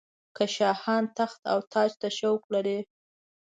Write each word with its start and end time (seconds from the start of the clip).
که 0.35 0.45
شاهان 0.55 1.03
تخت 1.17 1.41
او 1.53 1.59
تاج 1.71 1.91
ته 2.01 2.07
شوق 2.17 2.41
لري. 2.53 2.79